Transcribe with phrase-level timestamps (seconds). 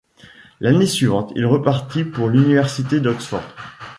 [0.59, 3.43] L'année suivante il repartit pour l'Université d'Oxford.